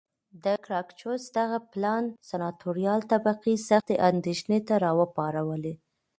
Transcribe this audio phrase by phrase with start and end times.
[0.43, 5.73] د ګراکچوس دغه پلان سناتوریال طبقې سختې اندېښنې را وپارولې